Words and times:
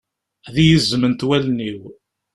Ad 0.47 0.55
iyi-zzment 0.61 1.25
wallen-iw. 1.27 1.81